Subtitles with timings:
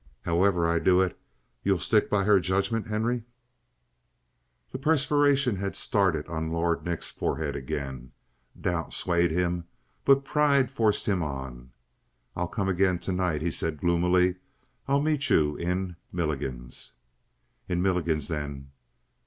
[0.23, 1.15] "However I do it,
[1.61, 3.21] you'll stick by her judgment, Henry?"
[4.71, 8.11] The perspiration had started on Lord Nick's forehead again.
[8.59, 9.65] Doubt swayed him,
[10.03, 11.69] but pride forced him on.
[12.35, 14.37] "I'll come again tonight," he said gloomily.
[14.87, 16.93] "I'll meet you in Milligan's?"
[17.69, 18.71] "In Milligan's, then."